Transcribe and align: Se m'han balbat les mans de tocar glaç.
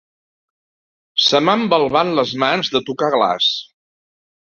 Se 1.25 1.41
m'han 1.43 1.65
balbat 1.73 2.09
les 2.21 2.31
mans 2.45 2.73
de 2.77 2.81
tocar 2.87 3.11
glaç. 3.17 3.51